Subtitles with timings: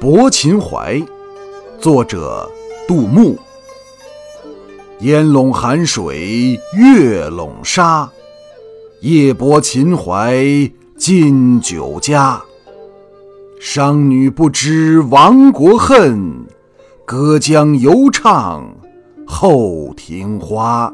[0.00, 0.98] 泊秦淮
[1.78, 2.50] 作者
[2.88, 3.38] 杜牧。
[5.00, 8.10] 烟笼寒水月笼沙
[9.02, 10.42] 夜泊秦淮
[10.96, 12.40] 近酒家。
[13.60, 16.46] 商女不知亡国恨
[17.04, 18.66] 隔江犹唱
[19.26, 20.90] 后庭花。